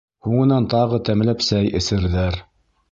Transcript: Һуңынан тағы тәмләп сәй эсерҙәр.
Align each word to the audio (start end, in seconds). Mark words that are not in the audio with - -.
Һуңынан 0.27 0.65
тағы 0.75 1.01
тәмләп 1.11 1.47
сәй 1.51 1.73
эсерҙәр. 1.83 2.45